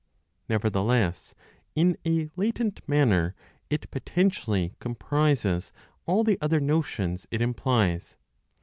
Nevertheless, 0.49 1.35
in 1.75 1.95
a 2.07 2.31
latent 2.35 2.81
manner 2.89 3.35
it 3.69 3.91
potentially 3.91 4.73
comprises 4.79 5.71
all 6.07 6.23
the 6.23 6.39
other 6.41 6.59
notions 6.59 7.27
it 7.29 7.39
implies. 7.39 8.17